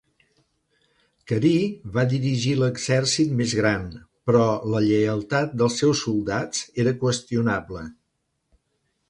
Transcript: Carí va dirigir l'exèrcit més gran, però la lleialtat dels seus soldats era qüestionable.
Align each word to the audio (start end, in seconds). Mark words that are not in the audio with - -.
Carí 1.31 1.51
va 1.97 2.05
dirigir 2.13 2.53
l'exèrcit 2.61 3.35
més 3.41 3.53
gran, 3.59 3.85
però 4.31 4.41
la 4.77 4.83
lleialtat 4.87 5.55
dels 5.65 5.77
seus 5.85 6.03
soldats 6.09 6.65
era 6.87 6.97
qüestionable. 7.07 7.87